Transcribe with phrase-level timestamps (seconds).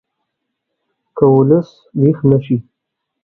[1.15, 1.69] که ولس
[2.01, 2.57] ویښ نه شي